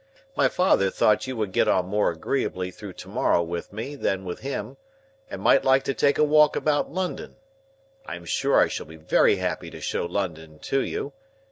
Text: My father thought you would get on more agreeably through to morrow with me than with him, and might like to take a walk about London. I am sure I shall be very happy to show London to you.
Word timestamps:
My 0.35 0.47
father 0.47 0.89
thought 0.89 1.27
you 1.27 1.37
would 1.37 1.51
get 1.51 1.67
on 1.67 1.85
more 1.85 2.09
agreeably 2.09 2.71
through 2.71 2.93
to 2.93 3.07
morrow 3.07 3.43
with 3.43 3.71
me 3.71 3.93
than 3.93 4.25
with 4.25 4.39
him, 4.39 4.77
and 5.29 5.39
might 5.43 5.63
like 5.63 5.83
to 5.83 5.93
take 5.93 6.17
a 6.17 6.23
walk 6.23 6.55
about 6.55 6.91
London. 6.91 7.35
I 8.07 8.15
am 8.15 8.25
sure 8.25 8.59
I 8.59 8.67
shall 8.67 8.87
be 8.87 8.95
very 8.95 9.35
happy 9.35 9.69
to 9.69 9.79
show 9.79 10.07
London 10.07 10.57
to 10.63 10.81
you. 10.83 11.13